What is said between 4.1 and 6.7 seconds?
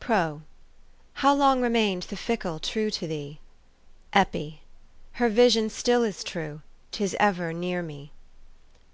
EPI: Her vision still is true: